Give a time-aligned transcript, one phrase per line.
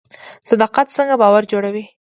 [0.49, 1.85] صداقت څنګه باور جوړوي؟